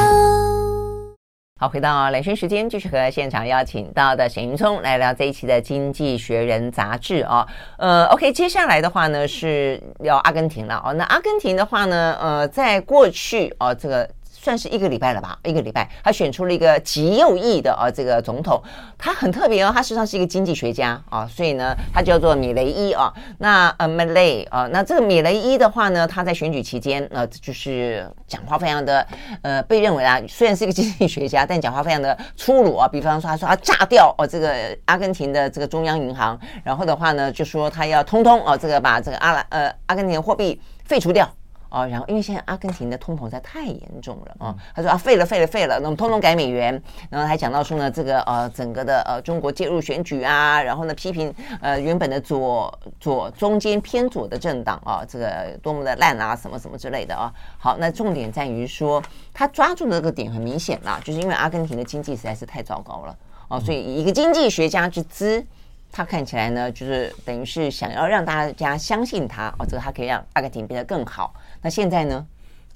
[1.59, 7.47] 好，回到两生时间，继续和现场邀请到的沈云聪来聊这一期的《经济学人》杂志啊。
[7.77, 10.93] 呃，OK，接下来的话呢是聊阿根廷了哦。
[10.93, 14.09] 那阿根廷的话呢，呃，在过去哦，这个。
[14.45, 18.61] 算是一个礼拜了吧，一个礼拜，他选出了一个极右翼的啊，这个总统，
[18.95, 23.11] 他很特别哦，他实际上是一个经济学家啊，所以呢，他叫做米雷伊啊。
[23.39, 29.07] 那呃，Milei 啊，那这个米雷伊的话呢，他在选举期间呃，就是讲话非常的
[29.41, 32.87] 呃，被认为啊，虽然是一个经济学家，但讲话非常的粗鲁啊。
[32.87, 34.53] 比方说，他说他炸掉哦这个
[34.85, 41.27] 阿根廷的这个中央银行，然后的话呢，就说他要通通哦这个把这个阿拉呃阿根廷货币废除掉。
[41.69, 57.33] 哦，然后因为现在阿根廷的通膨实在太严重了啊，他说啊废了废了废了，那么通通改美元，然后还讲到说呢，这个呃整个的呃中国介入选举啊，然后呢批评呃原本的左左中间偏左的政党啊，这个多么的烂啊，什么什么之类的啊。
[57.57, 63.17] 好，那重点在于说他抓住的这个点很明显啦，就是因为阿根廷的经济实在是太糟糕了
[63.49, 65.45] 哦，所以以一个经济学家之资。
[65.91, 71.33] 他看起来呢，就是等于是想要让大家相信他哦，这个他可以让阿根廷变得更好。
[71.65, 72.27] 那现在呢？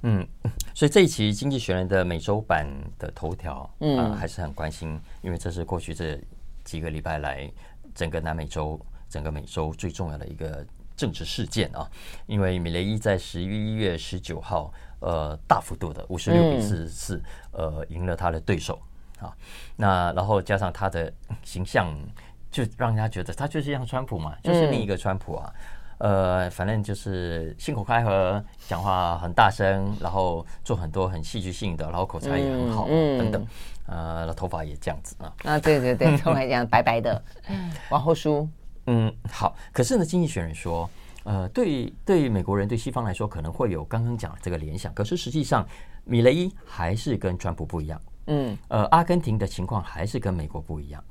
[0.02, 0.26] 嗯，
[0.74, 2.66] 所以这一期《经济学人》的美洲版
[2.98, 6.20] 的头条，嗯、呃，还是很关心，因为这是过去这
[6.64, 7.48] 几个礼拜来
[7.94, 11.88] 整个南美洲、整个美洲最重要的一个政治事件啊。
[12.26, 17.22] 因为米雷伊在十一月十九号，呃，大幅度的五十六比四十四，
[17.52, 18.76] 呃，赢了他的对手
[19.20, 19.32] 啊。
[19.76, 21.12] 那然后加上他的
[21.44, 21.96] 形象。
[22.52, 25.60] 就让人家觉得他就是像川普嘛，就是另一个川普啊，嗯、
[26.00, 33.46] 呃，反正就是信口开河，讲话很大声，然后做很多很戏剧性的，然后口才也很好，嗯，等等，
[33.84, 37.22] 呃，头发也这样子啊，啊，对对对， 头发这样白白的，
[37.90, 38.48] 往后梳，
[38.86, 39.54] 嗯，好。
[39.72, 40.88] 可是呢，经济学人说，
[41.24, 45.66] 呃，对对，美国人对西方来说可能会有刚刚讲的这个联想，可是实际上，
[46.04, 51.04] 米雷伊还是跟川普不一样，嗯，呃，阿根廷的情况还是跟美国不一样。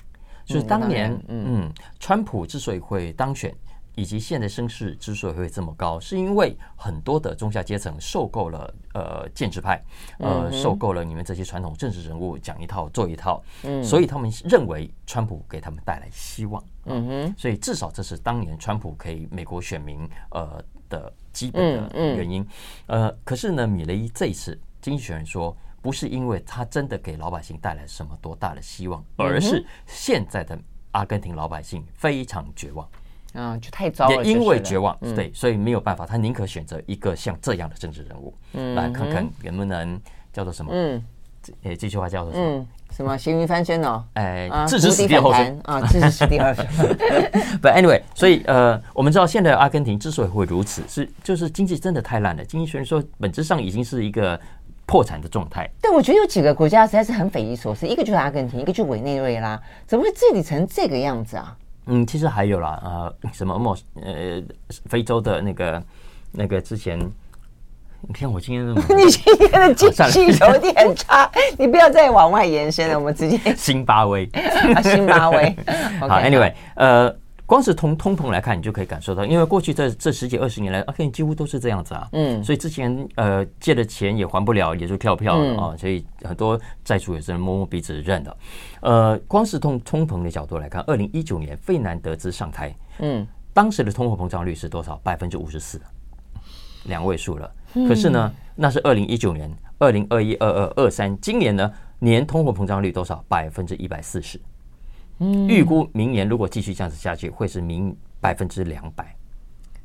[0.45, 3.53] 就是当年，嗯，川普之所以会当选，
[3.99, 9.83] 以及现在声势之所以会这么高，是因为很多的中下阶层受够了呃建制派，
[10.19, 22.47] 呃，受够了你们这些传统政治人物讲一套做一套，嗯，所以他们认为川普给他们带来希望，嗯哼，所以至少这是当年川普给美国选民呃的基本的原因，
[22.87, 25.55] 呃，可是呢，米雷伊这一次经济学人说。
[25.81, 30.59] 不是因为他真的给老百姓带来什么多大的希望，而是现在的
[30.91, 32.85] 阿根廷老百姓非常绝望，
[33.33, 34.23] 啊，就太糟了。
[34.23, 39.99] 也因为绝望，对，所以没有办法，他宁可选择一个像这样的政治人物，嗯来看看能不能
[40.33, 40.71] 叫做什么？
[40.73, 41.03] 嗯，
[41.63, 42.67] 诶，这句话叫做什么？
[42.91, 44.03] 什么咸鱼翻身哦？
[44.13, 46.85] 哎，置之死地而后生啊，置之死地而后生。
[47.61, 52.43] But anyway，所以呃，我们知道现在阿根廷之所以会如此，是就是经济真的太烂了。
[52.43, 54.39] 经济学人说，本质上已经是一个。
[54.89, 61.55] 破产的状态，对，我觉得有几个国家实在是很匪夷所思，一个就是阿根廷，一个就是委内瑞拉，怎么会治理成这个样子啊？
[61.89, 64.41] 嗯，其实还有啦，呃，什么某呃，
[64.85, 65.83] 非洲的那个
[66.31, 66.99] 那个之前，
[68.01, 74.29] 你看我今天 你今天的记性有点 差，你不要再往外延伸了，我们直接辛巴威，
[74.75, 75.55] 啊，辛巴威，
[75.99, 77.15] 好，Anyway，呃。
[77.49, 82.07] 光是从通膨来看，你就可以感受到，因为过去这这十几二十年来，阿根廷几乎都是这样子啊。
[82.11, 85.75] 嗯，所以之前呃借的钱也还不了，也就跳票了啊。
[85.75, 88.37] 所以很多债主也是摸摸鼻子认的。
[88.81, 95.01] 呃，光是从通膨的角度来看，二零一九年费南德兹上台，嗯，当时的通货膨胀率是多少？
[95.01, 95.81] 百分之五十四，
[96.83, 97.51] 两位数了。
[97.87, 103.25] 可是呢，那是二零一九年，二零二一、二二、二三，今年呢，年通货膨胀率多少？
[103.27, 104.39] 百分之一百四十。
[105.47, 109.15] 预估明年如果继续这样子下去，会是明百分之两百，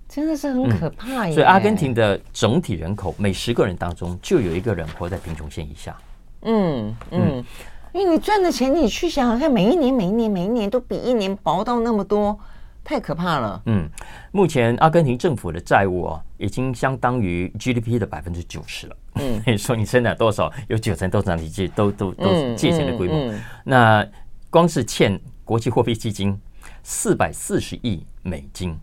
[0.08, 1.34] 真的是很可怕耶、嗯。
[1.34, 5.96] 所以阿根廷的整体人口每十个人当中就有一个人活在贫穷线以下。
[6.42, 7.44] 嗯嗯，
[7.92, 12.38] 因为你赚的钱，你去想想看，每一年每一年每一年都比一年薄到那么多，
[12.84, 13.62] 太可怕了。
[13.66, 13.88] 嗯，
[14.30, 18.96] 目前阿根廷政府的债务哦，已经相当于 GDP 的百分之九十了。
[19.14, 23.32] 嗯，你 说你生产多少，有九成都是你借，都都都是借钱的规模。
[23.64, 24.06] 那
[24.54, 26.40] 光是欠国际货币基金
[26.84, 28.78] 四百四十亿美金，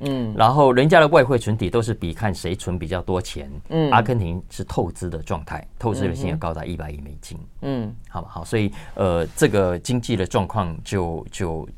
[0.00, 8.44] 嗯，然后人家的外汇存底都是比看谁存比较多钱，嗯，阿根廷是透支的状态，透支的金额高达一百亿美金，嗯，好不好？
[8.44, 11.68] 所以呃，这个经济的状况就就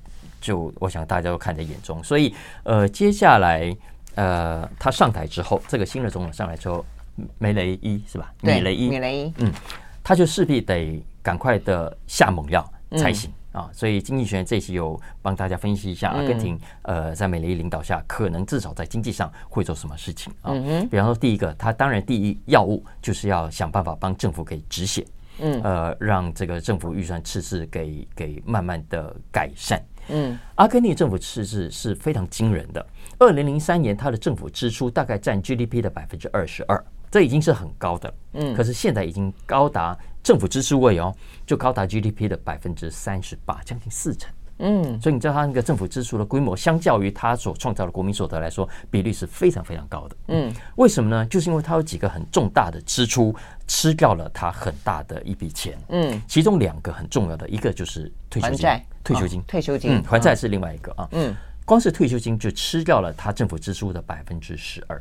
[0.41, 3.77] 就，我想大家都看在眼中，所以呃，接下来
[4.15, 6.83] 呃，他上台之后，这个新的总统上来之后，
[7.37, 8.33] 梅雷伊是吧？
[8.41, 9.53] 米雷伊，米雷伊，嗯，
[10.03, 12.67] 他就势必得赶快的下猛药。
[12.93, 13.69] 才行啊！
[13.73, 20.53] 所以经济学人这期有帮大家分析一下阿根廷，呃，在美雷伊领导下，可能至少在经济上会做什么事情啊？
[20.91, 25.05] 比方说，第一个，他当然第一要务就是要想办法帮政府给止血，
[25.41, 29.83] 嗯，呃，让这个政府预算赤字给给慢慢的改善。
[30.09, 32.87] 嗯，阿根廷政府赤字是非常惊人的，
[33.19, 36.85] 二零零三年他的政府支出大概占 GDP 的百分之二十二。
[37.11, 41.15] 这已经是很高的，嗯，可是现在已经高达政府支出位哦，
[41.47, 44.31] 就高达 GDP 的百分之三十八，将近四成。
[44.59, 50.17] 嗯，所以你知道它那个政府支出的规模，相较于它所创造的国民所得来说，比率是非常非常高的。
[50.29, 51.27] 嗯，为什么呢？
[51.27, 55.77] 就是因为它有几个很重大的支出，吃掉了它很大的一笔钱。
[55.91, 58.67] 嗯，其中两个很重要的，一个就是退休金，
[59.05, 61.07] 退休金，退休金，嗯，还债是另外一个啊。
[61.13, 64.99] 嗯，光是退休金就吃掉了它政府支出的百分之十二。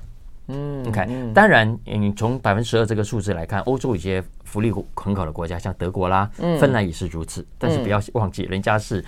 [0.48, 7.46] 嗯，OK，当然，你从百分之十二这个数字来看，欧洲一些福利很好的国家，像德国啦、芬兰也是如此。
[7.58, 9.04] 但是不要忘记，人家是。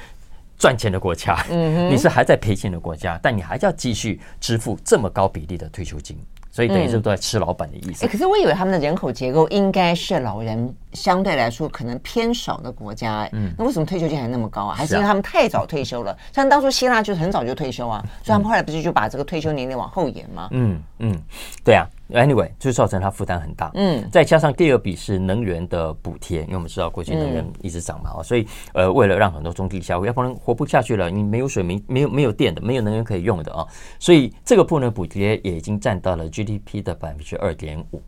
[0.60, 1.38] 赚钱的国家，
[1.88, 6.18] 你是还在赔钱的国家，但你还要继续支付这么高比例的退休金，
[6.50, 8.04] 所以等于是都在吃老板的意思。
[8.04, 14.76] 哎，可是我以为他们的人口结构应该是老人相对来说可能偏少的国家，嗯，那为什么退休金还那么高啊？
[14.76, 16.18] 还是因为他们太早退休了？
[16.34, 20.48] 像当初希腊就是很早就退休啊，所以他们后来不是就把这个退休年龄往后延吗？
[20.52, 21.16] 嗯嗯，
[21.64, 21.88] 对啊。
[22.10, 23.70] Anyway，就造成他负担很大。
[23.74, 33.68] 嗯，再加上第二笔是能源的补贴，因为我们知道过去能源一直涨嘛，哦，所以呃，为了让很多中低消费，要不然活不下去了，你没有水、没没有没有电的、没有能源可以用的啊，
[34.00, 38.02] 所以这个部分补贴也已经占到了 GDP 的百分之二点五。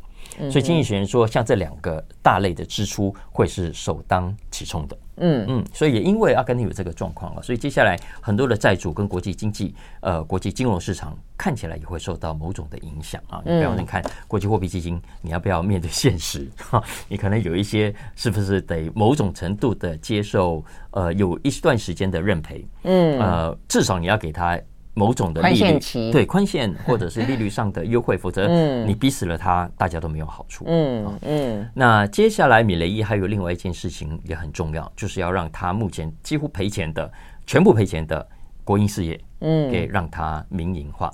[0.49, 4.97] 所以经济学人说，像这两个大类的支出会是首当其冲的。
[5.21, 13.41] 嗯嗯，所以也因为阿根廷有这个状况了，所以接下来很多的债主跟国际经济呃国际金融市场看起来也会受到某种的影响啊。
[13.43, 16.49] 你比方说，你看国际货币基金，你要不要面对现实？
[16.57, 22.65] 哈，你可能有一些是不是得某种程度的接受呃有一段时间的认赔？
[22.83, 24.57] 嗯呃，至少你要给他。
[24.93, 28.47] 某种的利率，对宽限 或者是利率上的优惠， 否则
[28.85, 30.65] 你逼死了他，大家都没有好处。
[30.67, 31.69] 嗯嗯。
[31.73, 37.09] 那接下来米雷伊还有另外一件事情也很重要，就是要让他目前几乎赔钱的、
[37.45, 38.27] 全部赔钱的
[38.63, 41.11] 国营事业，嗯，给让他民营化。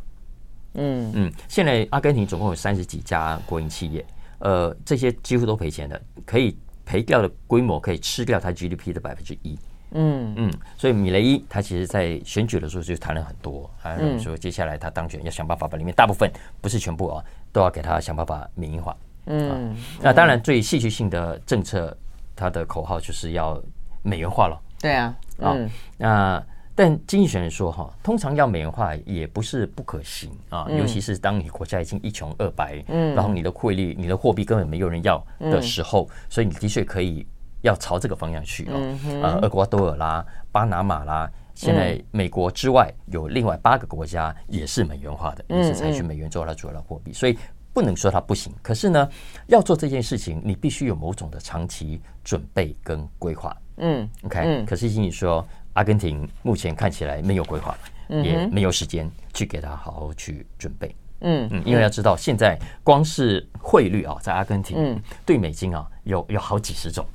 [0.73, 1.31] 嗯嗯。
[1.47, 4.05] 现在阿根廷总共有三十几家国营企业，
[4.39, 9.57] 呃，这些几乎都赔钱的，可以赔掉的规模可以吃掉它 GDP 的百分之一。
[9.97, 16.29] 嗯嗯，所以米雷伊他其实，在选举的时候就谈了很多，啊，说接下来他当选要想办法把里面大部分
[16.59, 18.95] 不是全部啊，都要给他想办法民营化。
[19.27, 21.95] 嗯，那当然最戏剧性的政策，
[22.35, 23.57] 他的口号就是要
[24.03, 24.61] 美元化了。
[24.81, 25.55] 对啊，啊，
[25.97, 26.43] 那
[26.75, 37.25] 但经济学人说哈，通常要美元化也不是不可行啊，尤其是当你国家已经一穷二白，嗯，然后你的汇率、你的货币根本没有人要的时候，所以你的确可以。
[37.65, 47.35] 要朝这个方向去哦，呃，厄瓜多尔啦、巴拿马啦，现在美国之外有另外八个国家也是美元化的，也是采取美元作为它主要的货币，所以
[47.73, 48.53] 不能说它不行。
[48.61, 49.09] 可是呢，
[49.47, 53.55] 要做这件事情，你必须有某种的长期准备跟规划。
[53.77, 54.63] 嗯，OK。
[54.65, 57.75] 可是你说，阿根廷目前看起来没有规划，
[58.07, 60.95] 也没有时间去给他好好去准备。
[61.21, 67.05] 嗯嗯，因为要知道，现在光是汇率啊，在阿根廷对美金啊，有有好几十种，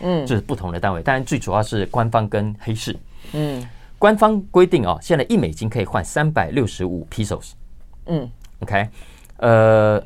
[0.00, 1.02] 嗯， 就是不同的单位。
[1.02, 2.96] 当然，最主要是官方跟黑市。
[3.34, 3.62] 嗯，
[3.98, 7.52] 官方规定啊，现在一美金可以换三百六十五 pesos。
[8.06, 8.88] 嗯，OK，
[9.36, 10.02] 呃，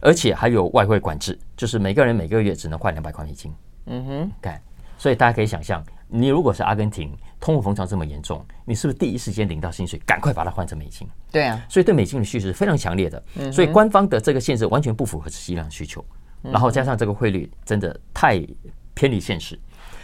[0.00, 3.52] 而且还有外汇管制，就是每个人每个月只能换两百块美金。
[3.86, 4.56] 嗯哼，OK，
[4.96, 5.84] 所以大家可以想象。
[6.06, 11.08] 你如果是阿根廷，通货膨胀这么严重，你是不是第一时间领到薪水，赶快把它换成美金？
[11.32, 13.22] 对啊，所以对美金的需求是非常强烈的。
[13.50, 16.04] 所以官方的这个限制完全不符合实际上需求，
[16.42, 18.46] 然后加上这个汇率真的太
[18.92, 19.58] 偏离现实，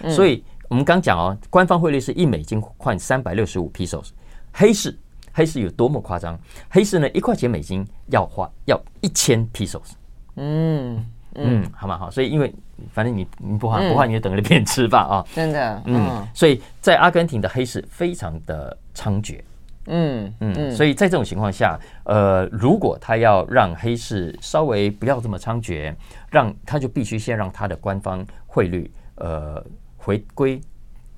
[0.09, 4.09] 所以我们刚讲哦，官方汇率是一美金换三百六十五 pesos，
[4.53, 4.99] 黑市
[5.33, 6.38] 黑市有多么夸张？
[6.70, 9.92] 黑市呢，一块钱美金要花要一千 pesos。
[10.37, 11.05] 嗯。
[11.38, 12.53] 嗯，好嘛好，所以因为
[12.92, 15.25] 反正你你不换不换，你就等着变吃吧啊！
[15.35, 19.40] 真的，嗯，所以在阿根廷的黑市非常的猖獗，
[19.87, 25.94] 嗯嗯，所以在这种情况下，呃，如果他要让黑市稍微不要这么猖獗，
[26.31, 29.64] 让他就必须先让他的官方汇率呃
[29.96, 30.61] 回归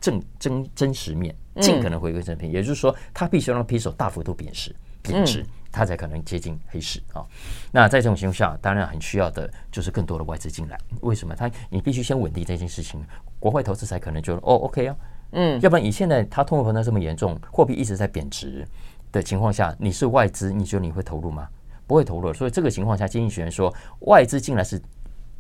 [0.01, 5.45] 正真真实面，尽可能回归正面，也就是说，他必须让 peso 大幅度贬值贬值。
[5.71, 7.25] 它才可能接近黑市啊。
[7.71, 10.79] 那在这种情况下，当然很需要的就是更多的外资进来。
[11.01, 11.35] 为什么？
[11.35, 13.05] 它你必须先稳定这件事情，
[13.39, 14.97] 国外投资才可能就哦 OK 啊。
[15.33, 18.67] 嗯，要不然以现在它通货膨胀这么严重，货币一直在贬值
[19.13, 21.49] 的情况下，你是外资，你觉得你会投入吗？
[21.87, 22.33] 不会投入。
[22.33, 24.81] 所以这个情况下，经济学人说外资进来是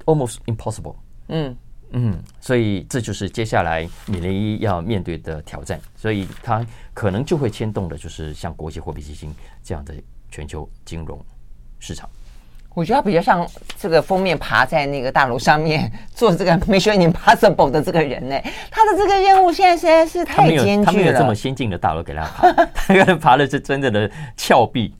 [0.04, 0.96] almost impossible。
[1.28, 1.56] 嗯。
[1.92, 6.62] 嗯，所以这就是接下来米雷伊要面对的挑战，所以他
[6.92, 9.94] 可能就会牵动的，就是像国际货币基金这样的
[10.30, 11.18] 全球金融
[11.78, 12.08] 市场。
[12.74, 13.44] 我觉得他比较像
[13.76, 18.40] 这个封面爬在那个大楼上面 做这个 Mission Impossible 的这个人呢。
[18.70, 20.84] 他的这个任务现在实在是太艰巨了。
[20.84, 24.94] 他没有这么先进的大楼给他爬， 他可能爬的是真正的峭壁。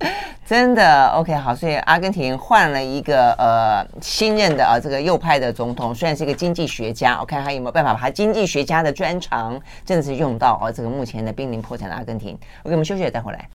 [0.45, 12.33] 真的 OK 好，所以阿根廷换了一个呃新任的啊这个右派的总统，虽然是一个经济学家，我看他有没有办法把他经济学家的专长真的是用到啊这个目前的濒临破产的阿根廷。
[12.63, 13.49] OK，我们休息了再回来。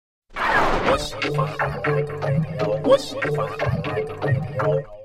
[0.92, 3.96] 我喜欢 I like 我喜欢 I
[4.60, 5.01] like。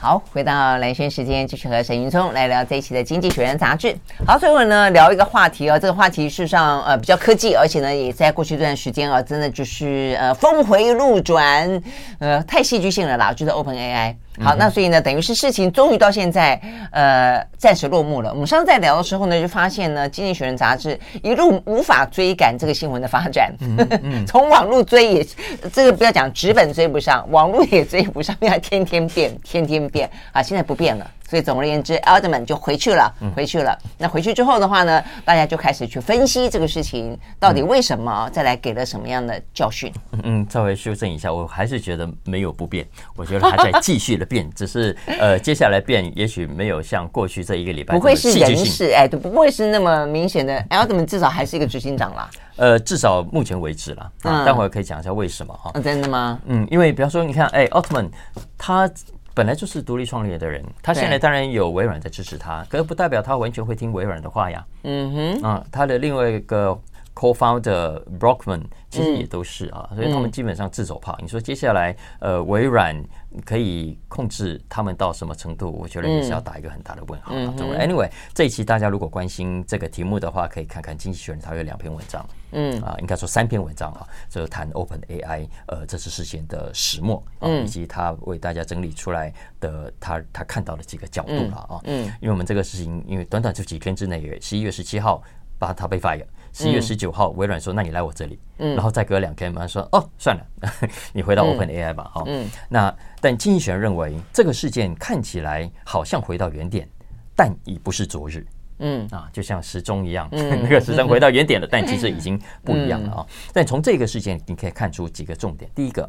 [0.00, 3.92] 好，回到蓝轩时间，继续和沈云聪来聊这一期的《经济学人》杂志。
[4.24, 11.82] 好，最后呢，聊一个话题哦，这个话题事实上呃比较科技，而且呢也在过去这段时间啊，真的就是呃峰回路转，
[12.20, 14.14] 呃太戏剧性了啦，就是 Open AI。
[14.40, 16.60] 好，那所以呢，等于是事情终于到现在，
[16.92, 18.30] 呃，暂时落幕了。
[18.32, 23.52] 我们上次在聊的时候呢，就发现呢，《经济学人》杂志一路无法追赶这个新闻的发展，
[24.28, 25.26] 从网络追也，
[25.72, 31.10] 这个不要讲纸本追不上，网络也追不上，因为它天天变，天天变啊，现在不变了。
[31.28, 33.78] 所以总而言之，Alderman 就回去了，回去了。
[33.98, 39.92] 那回去之后的话呢，大家就开始去分析这个事情到底为什么，再来给了什么样的教训。
[40.12, 50.58] 嗯嗯，稍微修正一下，我还是觉得没有不变，我觉得还在继续的变，只是呃，接下来变也许没有像过去这一个礼拜不会是人事，哎，都不会是那么明显的。
[50.70, 52.30] Alderman 至少还是一个执行长啦。
[52.56, 54.10] 呃，至少目前为止啦。
[54.22, 55.70] 啊，待会儿可以讲一下为什么哈。
[55.82, 56.40] 真的吗？
[56.46, 58.08] 嗯，因为比方说，你看，哎，Altman
[58.56, 58.90] 他。
[59.38, 64.66] 本来就是独立创业的人，他现在当然有微软在支持他，可是不代表他完全会听微软的话呀。
[64.82, 66.76] 嗯哼，啊，他的另外一个
[67.18, 71.18] co-founder Brockman 其实也都是啊，所以他们基本上自走炮。
[71.20, 72.96] 你说接下来呃，微软
[73.44, 75.68] 可以控制他们到什么程度？
[75.68, 77.34] 我觉得也是要打一个很大的问号。
[77.34, 82.24] Anyway，这一期大家如果关心这个题目的话，可以看看《经济学人》，它有两篇文章。
[82.52, 91.80] 嗯啊，应该说三篇文章啊，这谈 Open AI 呃这次事件的始末啊，以及他为大家整理出来的他他看到的几个角度了啊。
[91.84, 95.20] 嗯，因为我们这个事情，因为短短就几天之内，十一月十七号
[95.58, 96.24] 把他被 fire，
[96.58, 100.44] 十一月十九号微软说，那你来我这里，嗯，然后再隔两天马上说哦算了，
[101.14, 102.24] 你回到 Open AI 吧哈。
[102.26, 106.88] 嗯，那但经济学人认为这个事件看起来好像回到原点，
[107.36, 108.44] 但已不是昨日。
[108.80, 113.26] 嗯啊，就像时钟一样，嗯、 那个时针回到原点了，嗯、但其实已经不一样了啊。
[113.28, 115.70] 嗯、但从这个事件，你可以看出几个重点。
[115.74, 116.08] 第一个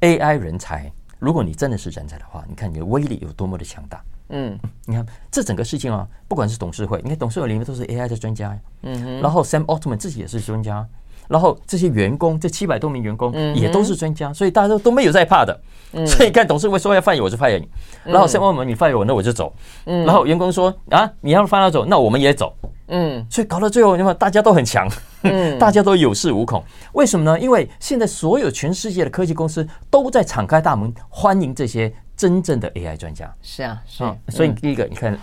[0.00, 4.02] ，AI 人才，如果你真的是人才的话，你看你的威力有多么的强大。
[4.32, 10.86] 嗯，你看这整个事情啊，不管是董事会，你看董事会里面都是 AI 的专家，嗯哼，然后 Sam Altman 自己也是专家。
[11.28, 15.58] 然后这些员工，这七百多名员工也都是专家，所以大家都都没有在怕的。
[16.06, 17.68] 所以看董事会说要 fire 我就 fire 你，
[18.04, 19.54] 然后 Sam Altman 你 fire 我，那我就走。
[19.84, 22.54] 然后员工说啊，你要 fire 走，那我们也走。
[22.88, 24.86] 嗯，所以搞到最后，你看大家都很强，
[25.58, 26.62] 大家都有恃无恐。
[26.92, 27.38] 为什么呢？
[27.38, 33.34] 因为现在所有全世界的科技公司都在敞开大门欢迎这些真正的 AI 专家。
[33.42, 34.04] 是啊，是。
[34.28, 35.18] 所以第一个，你看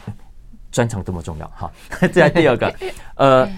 [0.71, 1.71] 专长多么重要哈。
[2.11, 2.73] 再第二个，
[3.15, 3.49] 呃。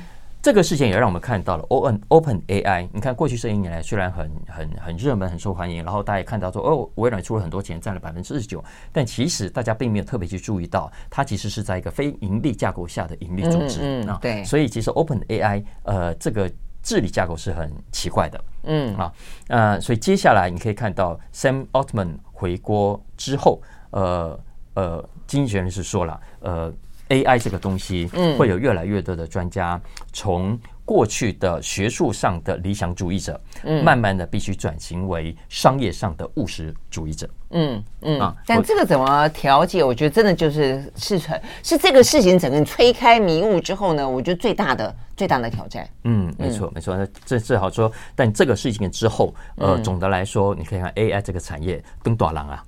[0.44, 2.90] 这个事件也让我们看到了 Open Open AI。
[2.92, 13.82] 你看，过去这一年来虽然很很很热门、很受欢迎，然后大家也看到说，哦，微软出了很多钱，占了百分之四十九，但其实大家并没有特别去注意到，它其实是在一个非盈利架构下的盈利组织。
[13.84, 14.44] 嗯嗯，对。
[14.44, 16.52] 所以其实 Open AI 呃这个
[16.82, 18.44] 治理架构是很奇怪的。
[18.64, 19.14] 嗯啊
[19.47, 24.39] 呃，所以接下来你可以看到 Sam Altman 回国之后，呃
[24.74, 26.74] 呃，经济学人是说了，呃。
[27.09, 28.07] AI 这个东西，
[28.38, 29.78] 会有越来越多的专家
[30.14, 37.30] 从过去的学术上的理想主义者，嗯慢慢的必须转型为商业上的务实主义者。
[37.52, 39.84] 嗯嗯啊，但这个怎么调节？
[39.84, 45.88] 我觉得真的就是是成是这个事情整个吹开迷雾之后呢，我觉得最大的最大的挑战。
[46.04, 47.92] 嗯，没错没错，那这最好说。
[48.16, 52.66] 但这个事情之后，呃，总的来说，你可以看 AI 这个产业跟大人啊，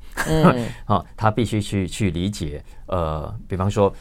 [0.95, 3.93] 啊，他必须去去理解，呃，比方说。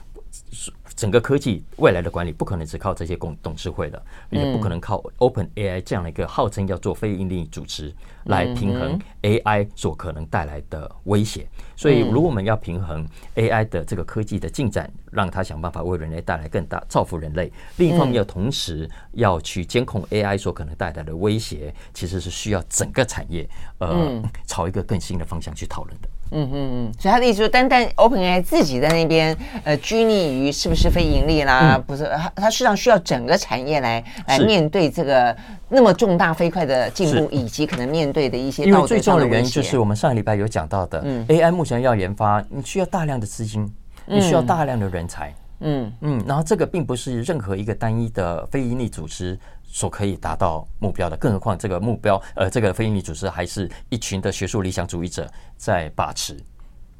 [0.94, 7.92] 整个科技未来的管理不可能只靠这些公董事会的，也不可能靠 Open AI 这样的一个号称要做非营利组织
[8.24, 11.46] 来平衡 AI 所可能带来的威胁。
[11.76, 13.04] 所以，如果我们要平衡
[13.34, 23.48] AI 的这个科技的进展，让它想办法为人类带来更大造福人类，另一方面又同时要去监控 AI 所可能带来的威胁，其实是需要整个产业
[23.78, 26.08] 呃朝一个更新的方向去讨论的。
[26.34, 35.36] 嗯嗯嗯，所以他的意思说，单单 OpenAI 自己在那边呃拘泥于是不是非盈利啦，嗯、不是，他他实际上需要整个产业来来面对这个
[35.68, 38.64] 那么重大飞快的进步，以及可能面对的一些。
[38.64, 43.72] 因为最重要的原因就是我们上个礼拜有讲到的，嗯，AI 目前要研发，你需要大量的资金，
[44.06, 45.34] 你需要大量的人才。
[45.64, 56.36] 嗯嗯，然后这个并不是任何一个单一的非营利组织所可以达到目标的，更何况这个目标，呃，这个非营利组织还是一群的学术理想主义者在把持。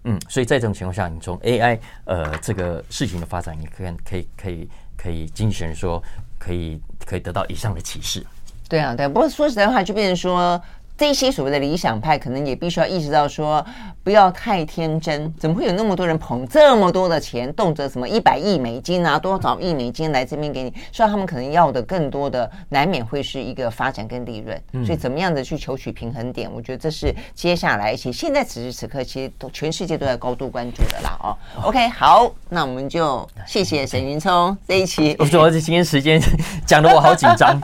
[0.04, 6.00] 嗯，所以在这种情况下，你从 AI 呃这个事情的发展，你可以可以可以可以经济学人说
[6.38, 8.24] 可以可以得到以上的启示。
[8.68, 10.62] 对啊，对，不过说实在话，就变成说。
[10.96, 13.64] 这些所谓的理想派，可能也必须要意识到说，
[14.04, 15.32] 不要太天真。
[15.38, 20.72] 怎么会有那么多人捧这么多的钱，动辄什么一百亿美金啊，多少亿美金来这边给你？
[20.92, 24.86] 所以他们可能要的更多的，难免会是一个发展跟利润。
[24.86, 31.18] 所以怎么样的去求取平衡点，我觉得这是接下来，其实现在此时此刻，其实都全世界都在高度关注的啦。
[31.22, 35.16] 哦，OK，好，那我们就谢谢沈云聪这一期。
[35.18, 36.20] 我说今天时间
[36.64, 37.60] 讲的我好紧张。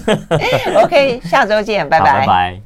[0.82, 2.20] OK，下周见，拜拜。
[2.20, 2.60] 拜拜。